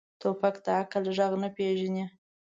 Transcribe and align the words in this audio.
توپک 0.21 0.55
د 0.65 0.67
عقل 0.81 1.03
غږ 1.17 1.33
نه 1.43 1.49
پېژني. 1.55 2.05